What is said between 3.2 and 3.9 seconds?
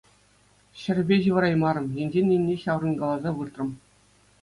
выртрӑм.